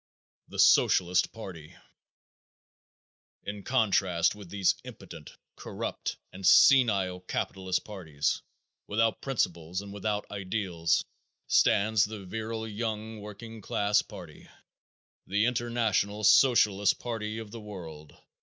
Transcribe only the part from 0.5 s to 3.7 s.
Socialist Party. In